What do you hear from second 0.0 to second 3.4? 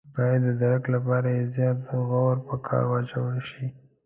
باید د درک لپاره یې زیات غور په کار واچول